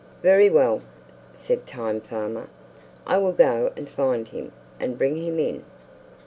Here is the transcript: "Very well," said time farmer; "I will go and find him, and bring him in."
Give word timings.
"Very 0.23 0.49
well," 0.49 0.81
said 1.35 1.67
time 1.67 2.01
farmer; 2.01 2.47
"I 3.05 3.19
will 3.19 3.33
go 3.33 3.71
and 3.77 3.87
find 3.87 4.27
him, 4.27 4.51
and 4.79 4.97
bring 4.97 5.17
him 5.17 5.37
in." 5.37 5.63